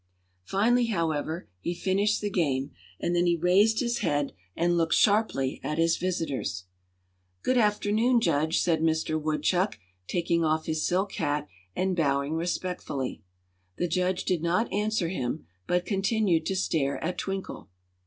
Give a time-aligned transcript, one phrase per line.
[0.45, 5.59] Finally, however, he finished the game, and then he raised his head and looked sharply
[5.63, 6.63] at his visitors.
[7.43, 9.77] "Good afternoon, Judge," said Mister Woodchuck,
[10.07, 13.21] taking off his silk hat and bowing respectfully.
[13.77, 17.69] The judge did not answer him, but continued to stare at Twinkle.